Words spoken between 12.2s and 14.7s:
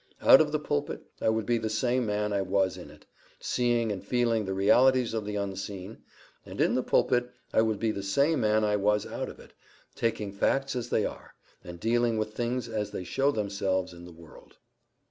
things as they show themselves in the world.